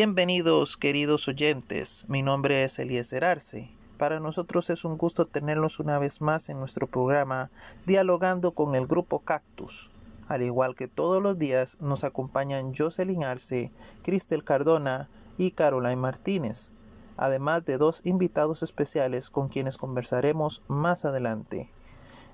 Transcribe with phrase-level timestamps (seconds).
[0.00, 3.72] Bienvenidos queridos oyentes, mi nombre es Eliezer Arce.
[3.96, 7.50] Para nosotros es un gusto tenerlos una vez más en nuestro programa
[7.84, 9.90] Dialogando con el Grupo Cactus.
[10.28, 13.72] Al igual que todos los días nos acompañan Jocelyn Arce,
[14.04, 16.70] Cristel Cardona y Caroline Martínez,
[17.16, 21.72] además de dos invitados especiales con quienes conversaremos más adelante.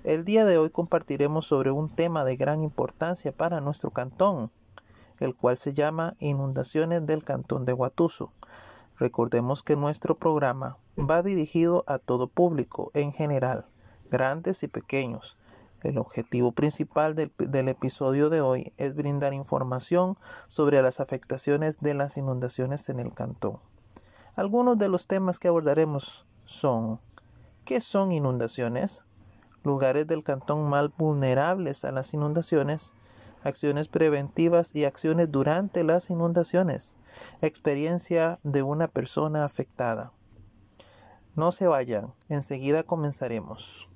[0.02, 4.50] El día de hoy compartiremos sobre un tema de gran importancia para nuestro cantón,
[5.20, 8.32] el cual se llama Inundaciones del Cantón de Guatuso.
[8.98, 13.66] Recordemos que nuestro programa va dirigido a todo público en general,
[14.10, 15.38] grandes y pequeños.
[15.82, 21.94] El objetivo principal del, del, episodio de hoy es brindar información sobre las afectaciones de
[21.94, 23.60] las inundaciones en el cantón.
[24.36, 27.00] Algunos de los temas que abordaremos son
[27.64, 29.04] ¿qué son inundaciones?
[29.62, 32.94] Lugares del cantón más vulnerables a las inundaciones
[33.44, 36.96] acciones preventivas y acciones durante las inundaciones.
[37.40, 40.12] Experiencia de una persona afectada.
[41.36, 43.88] No se vayan, enseguida comenzaremos.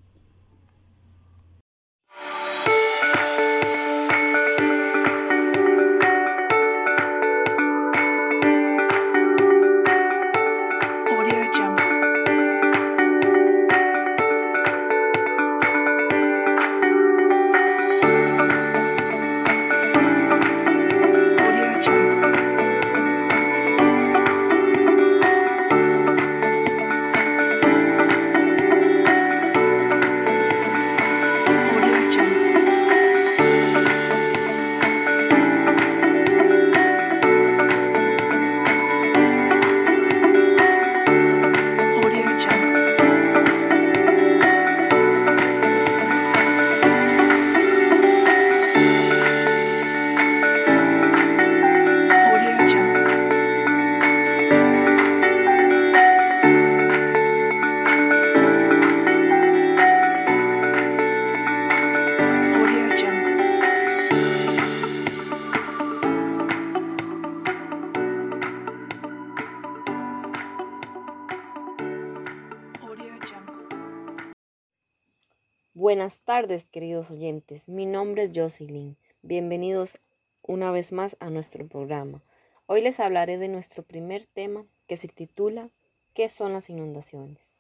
[75.81, 77.69] Buenas tardes, queridos oyentes.
[77.69, 78.97] Mi nombre es Jocelyn.
[79.23, 80.01] Bienvenidos
[80.43, 82.21] una vez más a nuestro programa.
[82.67, 85.71] Hoy les hablaré de nuestro primer tema que se titula
[86.15, 87.53] ¿Qué son las inundaciones?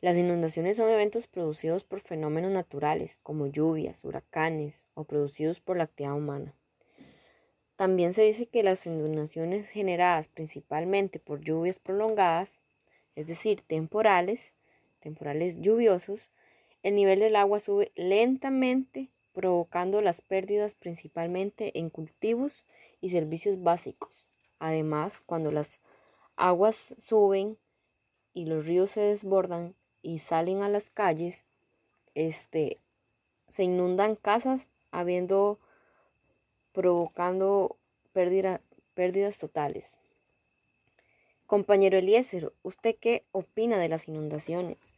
[0.00, 5.84] Las inundaciones son eventos producidos por fenómenos naturales como lluvias, huracanes o producidos por la
[5.84, 6.54] actividad humana.
[7.76, 12.58] También se dice que las inundaciones generadas principalmente por lluvias prolongadas,
[13.16, 14.54] es decir, temporales,
[15.00, 16.30] temporales lluviosos,
[16.88, 22.64] el nivel del agua sube lentamente, provocando las pérdidas principalmente en cultivos
[23.00, 24.26] y servicios básicos.
[24.58, 25.80] Además, cuando las
[26.36, 27.58] aguas suben
[28.32, 31.44] y los ríos se desbordan y salen a las calles,
[32.14, 32.78] este,
[33.46, 35.58] se inundan casas, habiendo
[36.72, 37.76] provocando
[38.12, 39.98] pérdidas totales.
[41.46, 44.97] Compañero Eliezer, ¿usted qué opina de las inundaciones?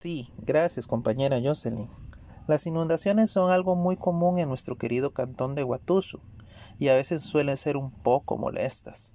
[0.00, 1.88] Sí, gracias compañera Jocelyn.
[2.46, 6.20] Las inundaciones son algo muy común en nuestro querido cantón de Guatuso
[6.78, 9.14] y a veces suelen ser un poco molestas.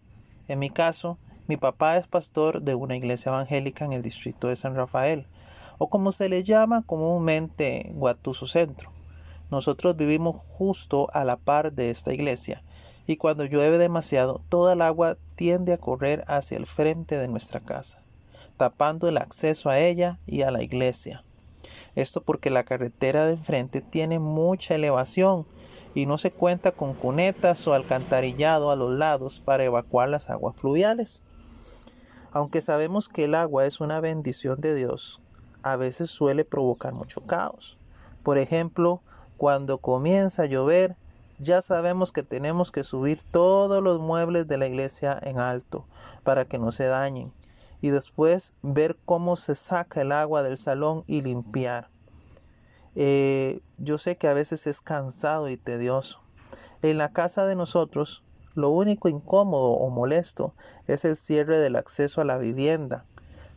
[0.50, 4.58] En mi caso, mi papá es pastor de una iglesia evangélica en el distrito de
[4.58, 5.26] San Rafael,
[5.78, 8.92] o como se le llama comúnmente Guatuso Centro.
[9.52, 12.62] Nosotros vivimos justo a la par de esta iglesia
[13.08, 17.62] y cuando llueve demasiado toda el agua tiende a correr hacia el frente de nuestra
[17.62, 18.03] casa
[18.63, 21.25] tapando el acceso a ella y a la iglesia.
[21.95, 25.45] Esto porque la carretera de enfrente tiene mucha elevación
[25.94, 30.56] y no se cuenta con cunetas o alcantarillado a los lados para evacuar las aguas
[30.56, 31.24] fluviales.
[32.31, 35.19] Aunque sabemos que el agua es una bendición de Dios,
[35.62, 37.77] a veces suele provocar mucho caos.
[38.24, 39.01] Por ejemplo,
[39.36, 40.95] cuando comienza a llover,
[41.38, 45.86] ya sabemos que tenemos que subir todos los muebles de la iglesia en alto
[46.24, 47.33] para que no se dañen
[47.84, 51.90] y después ver cómo se saca el agua del salón y limpiar.
[52.96, 56.22] Eh, yo sé que a veces es cansado y tedioso.
[56.82, 58.24] En la casa de nosotros,
[58.56, 60.54] lo único incómodo o molesto
[60.88, 63.04] es el cierre del acceso a la vivienda,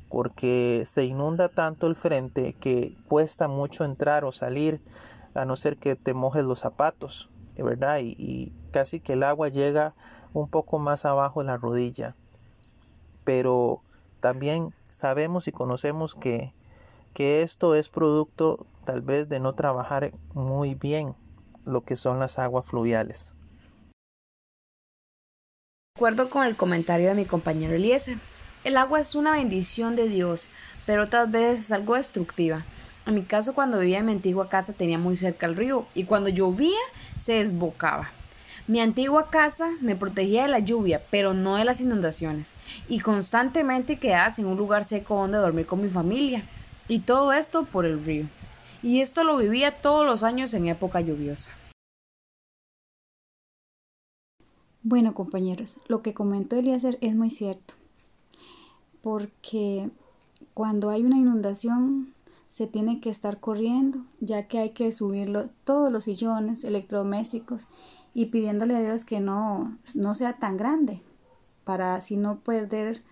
[0.08, 4.80] porque se inunda tanto el frente que cuesta mucho entrar o salir,
[5.34, 8.00] a no ser que te mojes los zapatos, ¿verdad?
[8.00, 9.94] Y, y casi que el agua llega
[10.32, 12.16] un poco más abajo de la rodilla.
[13.22, 13.82] Pero
[14.26, 16.52] también sabemos y conocemos que,
[17.14, 21.14] que esto es producto tal vez de no trabajar muy bien
[21.64, 23.36] lo que son las aguas fluviales.
[25.94, 28.18] acuerdo con el comentario de mi compañero Eliezer.
[28.64, 30.48] El agua es una bendición de Dios,
[30.86, 32.64] pero otras veces es algo destructiva.
[33.06, 36.02] En mi caso, cuando vivía en mi antigua casa tenía muy cerca el río y
[36.02, 36.80] cuando llovía
[37.16, 38.10] se desbocaba.
[38.68, 42.52] Mi antigua casa me protegía de la lluvia, pero no de las inundaciones,
[42.88, 46.42] y constantemente quedaba en un lugar seco donde dormir con mi familia,
[46.88, 48.26] y todo esto por el río.
[48.82, 51.50] Y esto lo vivía todos los años en época lluviosa.
[54.82, 57.74] Bueno, compañeros, lo que comentó Eliezer es muy cierto,
[59.00, 59.90] porque
[60.54, 62.12] cuando hay una inundación
[62.50, 67.68] se tiene que estar corriendo, ya que hay que subirlo todos los sillones, electrodomésticos
[68.16, 71.02] y pidiéndole a Dios que no, no sea tan grande
[71.64, 73.02] para así no perder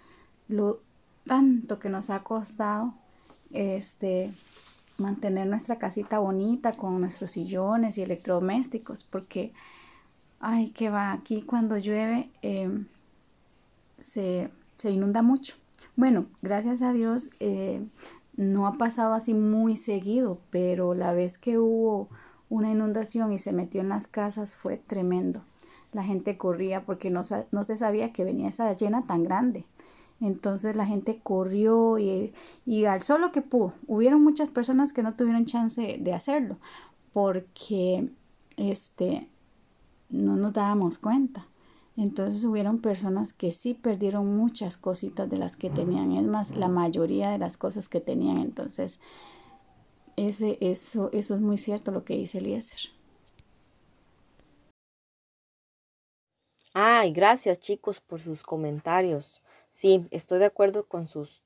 [0.48, 0.80] lo
[1.26, 2.94] tanto que nos ha costado
[3.50, 4.32] este
[4.96, 9.52] mantener nuestra casita bonita con nuestros sillones y electrodomésticos porque
[10.40, 12.86] ay que va aquí cuando llueve em,
[14.00, 14.50] se,
[14.84, 15.56] inunda mucho.
[15.96, 17.86] Bueno gracias a Dios eh,
[18.38, 22.08] no ha pasado así muy seguido pero la vez que hubo
[22.54, 25.42] una inundación y se metió en las casas fue tremendo.
[25.92, 29.64] La gente corría porque no, no se sabía que venía esa llena tan grande.
[30.20, 32.32] Entonces la gente corrió y,
[32.64, 33.72] y alzó lo que pudo.
[33.88, 36.58] Hubieron muchas personas que no tuvieron chance de hacerlo
[37.12, 38.08] porque
[38.56, 39.28] este,
[40.08, 41.48] no nos dábamos cuenta.
[41.96, 46.68] Entonces hubieron personas que sí perdieron muchas cositas de las que tenían, es más, la
[46.68, 48.38] mayoría de las cosas que tenían.
[48.38, 49.00] Entonces
[50.16, 52.90] ese, eso, eso es muy cierto lo que dice Eliezer.
[56.72, 59.44] Ay, gracias chicos por sus comentarios.
[59.70, 61.42] Sí, estoy de acuerdo con sus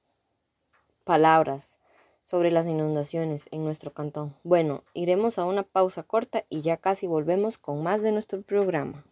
[1.05, 1.79] palabras
[2.25, 4.35] sobre las inundaciones en nuestro cantón.
[4.45, 9.05] Bueno, iremos a una pausa corta y ya casi volvemos con más de nuestro programa.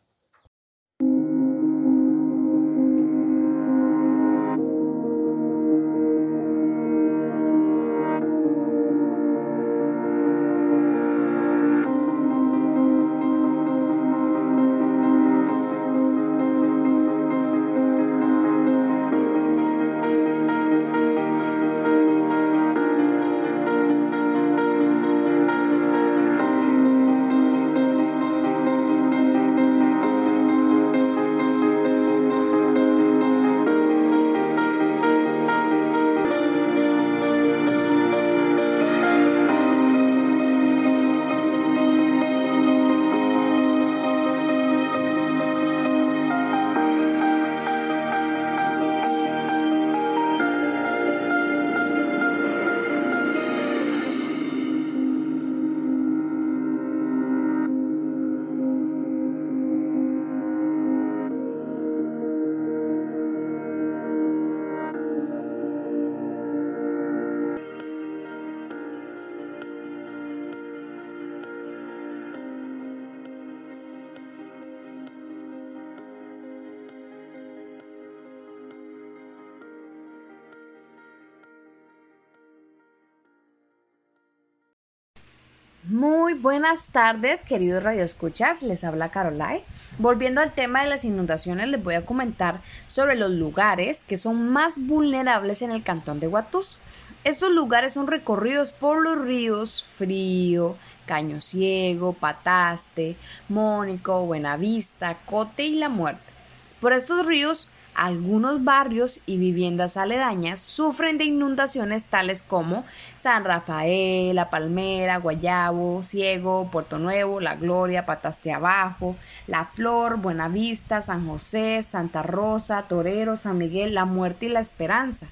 [86.46, 88.62] Buenas tardes, queridos radioescuchas.
[88.62, 89.64] Les habla Caroline.
[89.98, 94.48] Volviendo al tema de las inundaciones, les voy a comentar sobre los lugares que son
[94.50, 96.78] más vulnerables en el cantón de Huatus.
[97.24, 103.16] Estos lugares son recorridos por los ríos Frío, Caño Ciego, Pataste,
[103.48, 106.32] Mónico, Buenavista, Cote y La Muerte.
[106.80, 112.84] Por estos ríos algunos barrios y viviendas aledañas sufren de inundaciones tales como
[113.18, 121.00] San Rafael, La Palmera, Guayabo, Ciego, Puerto Nuevo, La Gloria, Pataste Abajo, La Flor, Buenavista,
[121.00, 125.26] San José, Santa Rosa, Torero, San Miguel, La Muerte y La Esperanza.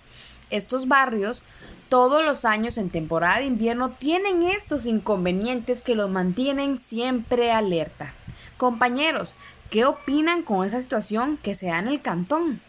[0.48, 1.42] Estos barrios
[1.90, 8.14] todos los años en temporada de invierno tienen estos inconvenientes que los mantienen siempre alerta.
[8.56, 9.34] Compañeros,
[9.74, 12.60] ¿Qué opinan con esa situación que se da en el cantón?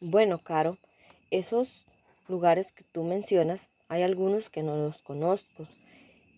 [0.00, 0.78] Bueno, Caro,
[1.30, 1.84] esos
[2.26, 5.68] lugares que tú mencionas, hay algunos que no los conozco.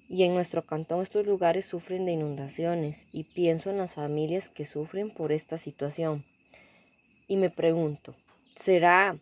[0.09, 4.65] Y en nuestro cantón estos lugares sufren de inundaciones y pienso en las familias que
[4.65, 6.25] sufren por esta situación.
[7.29, 8.17] Y me pregunto,
[8.57, 9.17] ¿será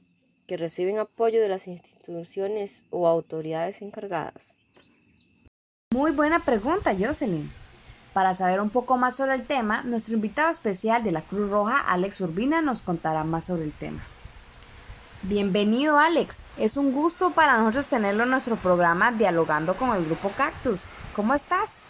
[0.47, 4.56] que reciben apoyo de las instituciones o autoridades encargadas?
[5.92, 7.59] Muy buena pregunta, Jocelyn.
[8.12, 11.78] Para saber un poco más sobre el tema, nuestro invitado especial de la Cruz Roja,
[11.78, 14.00] Alex Urbina, nos contará más sobre el tema.
[15.22, 20.30] Bienvenido Alex, es un gusto para nosotros tenerlo en nuestro programa Dialogando con el Grupo
[20.36, 20.86] Cactus.
[21.14, 21.84] ¿Cómo estás?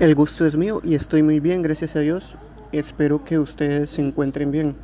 [0.00, 2.36] El gusto es mío y estoy muy bien, gracias a Dios.
[2.70, 4.76] Espero que ustedes se encuentren bien.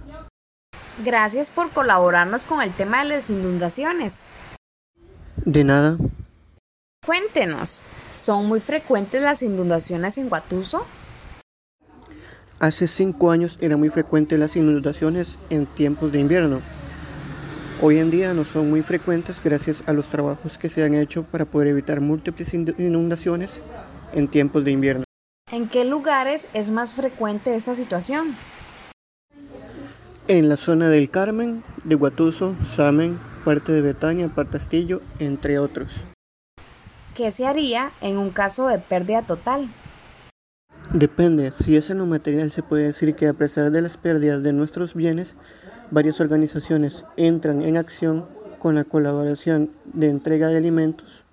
[1.04, 4.22] Gracias por colaborarnos con el tema de las inundaciones.
[5.36, 5.96] De nada.
[7.06, 7.80] Cuéntenos,
[8.18, 10.84] ¿son muy frecuentes las inundaciones en Guatuso?
[12.58, 16.60] Hace cinco años eran muy frecuentes las inundaciones en tiempos de invierno.
[17.80, 21.22] Hoy en día no son muy frecuentes gracias a los trabajos que se han hecho
[21.22, 23.60] para poder evitar múltiples inundaciones
[24.12, 25.04] en tiempos de invierno.
[25.52, 28.34] ¿En qué lugares es más frecuente esa situación?
[30.26, 36.07] En la zona del Carmen, de Guatuso, Samen, parte de Betania, Patastillo, entre otros.
[37.18, 39.68] ¿Qué se haría en un caso de pérdida total?
[40.94, 44.44] Depende, si es en lo material se puede decir que a pesar de las pérdidas
[44.44, 45.34] de nuestros bienes,
[45.90, 48.28] varias organizaciones entran en acción
[48.60, 51.24] con la colaboración de entrega de alimentos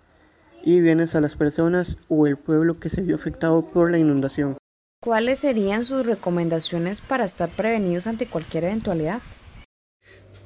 [0.63, 4.57] y bienes a las personas o el pueblo que se vio afectado por la inundación.
[5.03, 9.21] ¿Cuáles serían sus recomendaciones para estar prevenidos ante cualquier eventualidad?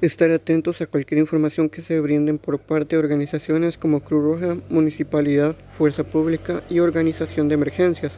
[0.00, 4.56] Estar atentos a cualquier información que se brinden por parte de organizaciones como Cruz Roja,
[4.70, 8.14] Municipalidad, Fuerza Pública y Organización de Emergencias.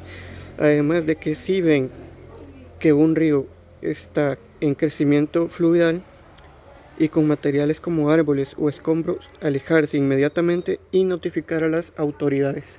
[0.58, 1.90] Además de que si ven
[2.78, 3.48] que un río
[3.80, 6.04] está en crecimiento fluvial
[7.00, 12.78] y con materiales como árboles o escombros, alejarse inmediatamente y notificar a las autoridades.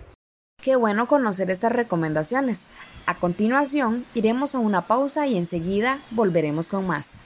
[0.61, 2.67] Qué bueno conocer estas recomendaciones.
[3.05, 7.19] A continuación, iremos a una pausa y enseguida volveremos con más.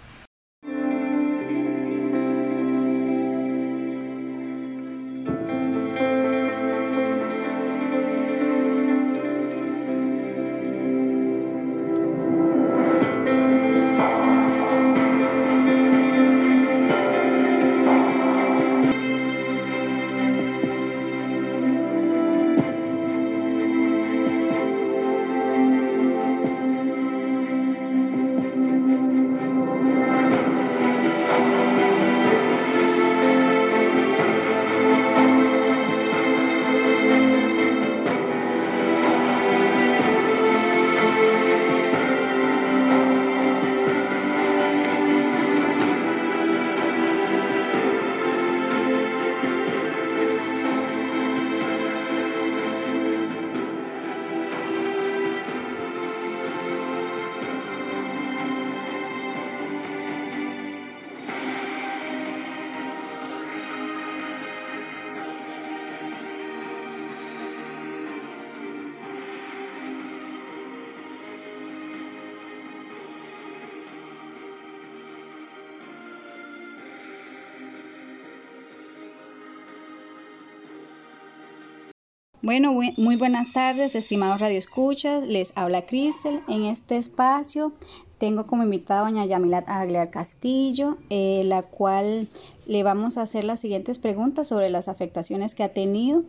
[82.47, 85.27] Bueno, muy buenas tardes, estimados radioescuchas.
[85.27, 86.43] Les habla Cristel.
[86.47, 87.73] En este espacio
[88.19, 92.29] tengo como invitada a doña Yamilat Aguilar Castillo, eh, la cual
[92.65, 96.23] le vamos a hacer las siguientes preguntas sobre las afectaciones que ha tenido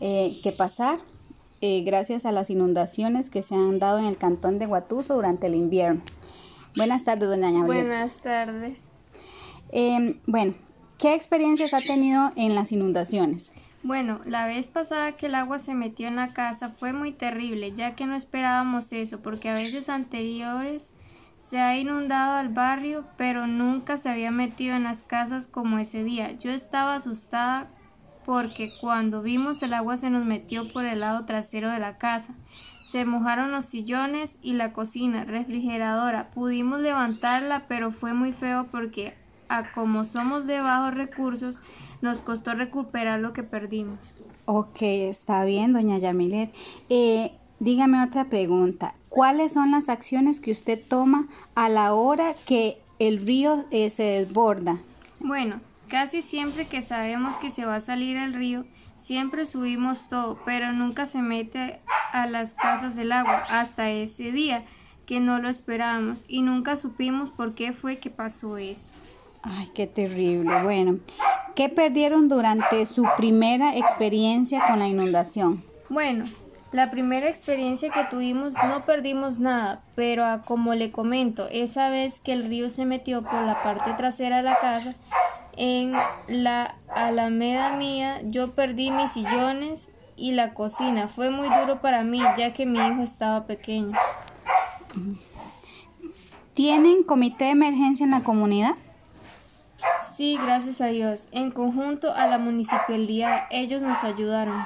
[0.00, 0.98] eh, que pasar
[1.60, 5.46] eh, gracias a las inundaciones que se han dado en el cantón de Guatuso durante
[5.46, 6.02] el invierno.
[6.74, 7.66] Buenas tardes, doña Yamilat.
[7.68, 8.80] Buenas tardes.
[9.70, 10.54] Em, bueno,
[10.98, 13.52] ¿qué experiencias ha tenido en las inundaciones?
[13.82, 17.72] Bueno, la vez pasada que el agua se metió en la casa fue muy terrible,
[17.72, 20.92] ya que no esperábamos eso, porque a veces anteriores
[21.38, 26.04] se ha inundado al barrio, pero nunca se había metido en las casas como ese
[26.04, 26.30] día.
[26.38, 27.68] Yo estaba asustada
[28.24, 32.36] porque cuando vimos el agua se nos metió por el lado trasero de la casa.
[32.92, 36.30] Se mojaron los sillones y la cocina, refrigeradora.
[36.30, 39.16] Pudimos levantarla, pero fue muy feo porque
[39.58, 41.60] a como somos de bajos recursos,
[42.00, 44.14] nos costó recuperar lo que perdimos.
[44.46, 46.52] Ok, está bien, doña Yamilet.
[46.88, 48.94] Eh, dígame otra pregunta.
[49.08, 54.02] ¿Cuáles son las acciones que usted toma a la hora que el río eh, se
[54.02, 54.78] desborda?
[55.20, 58.64] Bueno, casi siempre que sabemos que se va a salir el río,
[58.96, 61.80] siempre subimos todo, pero nunca se mete
[62.12, 64.64] a las casas el agua hasta ese día
[65.06, 68.92] que no lo esperábamos y nunca supimos por qué fue que pasó eso.
[69.42, 70.62] Ay, qué terrible.
[70.62, 70.98] Bueno,
[71.54, 75.64] ¿qué perdieron durante su primera experiencia con la inundación?
[75.88, 76.24] Bueno,
[76.70, 82.32] la primera experiencia que tuvimos no perdimos nada, pero como le comento, esa vez que
[82.32, 84.94] el río se metió por la parte trasera de la casa,
[85.56, 85.92] en
[86.28, 91.08] la alameda mía yo perdí mis sillones y la cocina.
[91.08, 93.92] Fue muy duro para mí ya que mi hijo estaba pequeño.
[96.54, 98.76] ¿Tienen comité de emergencia en la comunidad?
[100.16, 101.28] Sí, gracias a Dios.
[101.32, 104.64] En conjunto a la municipalidad, ellos nos ayudaron.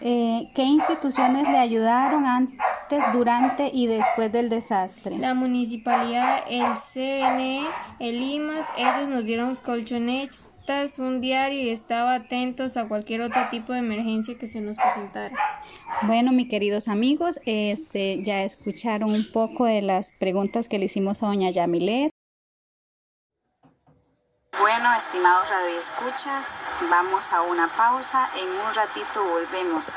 [0.00, 2.62] Eh, ¿Qué instituciones le ayudaron antes
[3.12, 5.18] durante y después del desastre.
[5.18, 7.62] La municipalidad, el CNE,
[7.98, 13.72] el IMAS, ellos nos dieron colchonetas, un diario y estaba atentos a cualquier otro tipo
[13.72, 15.36] de emergencia que se nos presentara.
[16.02, 21.22] Bueno, mis queridos amigos, este ya escucharon un poco de las preguntas que le hicimos
[21.22, 22.10] a doña Yamilet.
[24.58, 26.46] Bueno, estimados radioescuchas,
[26.88, 28.28] vamos a una pausa.
[28.36, 29.92] En un ratito volvemos.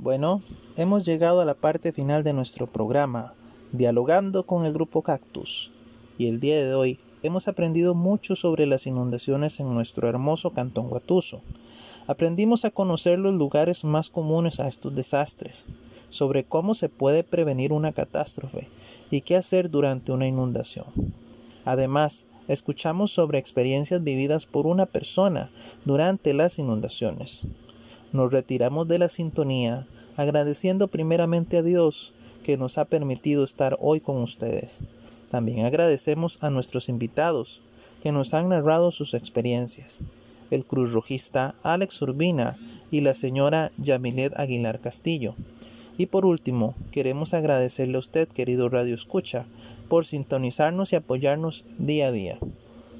[0.00, 0.42] Bueno,
[0.76, 3.34] hemos llegado a la parte final de nuestro programa,
[3.72, 5.72] dialogando con el grupo Cactus.
[6.18, 10.88] Y el día de hoy hemos aprendido mucho sobre las inundaciones en nuestro hermoso cantón
[10.88, 11.42] Guatuso.
[12.06, 15.66] Aprendimos a conocer los lugares más comunes a estos desastres,
[16.10, 18.68] sobre cómo se puede prevenir una catástrofe
[19.10, 20.86] y qué hacer durante una inundación.
[21.64, 25.50] Además, escuchamos sobre experiencias vividas por una persona
[25.84, 27.48] durante las inundaciones
[28.12, 34.00] nos retiramos de la sintonía agradeciendo primeramente a Dios que nos ha permitido estar hoy
[34.00, 34.80] con ustedes.
[35.30, 37.62] También agradecemos a nuestros invitados
[38.02, 40.02] que nos han narrado sus experiencias,
[40.50, 42.56] el cruzrojista Alex Urbina
[42.90, 45.34] y la señora Yamilet Aguilar Castillo.
[45.98, 49.46] Y por último, queremos agradecerle a usted, querido Radio Escucha,
[49.88, 52.38] por sintonizarnos y apoyarnos día a día.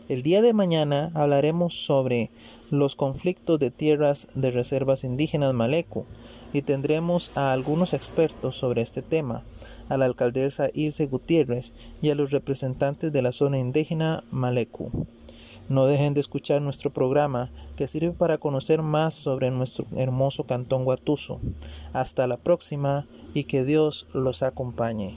[0.08, 2.30] El día de mañana hablaremos sobre
[2.70, 6.06] los conflictos de tierras de reservas indígenas Maleco
[6.54, 9.44] y tendremos a algunos expertos sobre este tema,
[9.90, 14.90] a la alcaldesa Ilse Gutiérrez y a los representantes de la zona indígena Maleco.
[15.68, 20.84] No dejen de escuchar nuestro programa que sirve para conocer más sobre nuestro hermoso cantón
[20.84, 21.38] Guatuso.
[21.92, 25.14] Hasta la próxima y que Dios los acompañe.